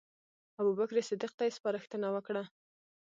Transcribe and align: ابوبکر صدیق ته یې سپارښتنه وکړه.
ابوبکر 0.59 0.97
صدیق 1.09 1.31
ته 1.37 1.43
یې 1.47 1.55
سپارښتنه 1.57 2.07
وکړه. 2.11 2.43